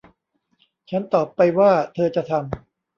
[0.89, 2.43] ฉันตอบไปว่าเธอจะทำ